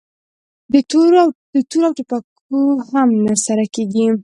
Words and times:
د 0.73 0.75
تورو 0.89 1.17
او 1.85 1.91
ټوپکو 1.97 2.59
هم 2.91 3.09
نه 3.25 3.35
سره 3.45 3.63
کېږي! 3.75 4.03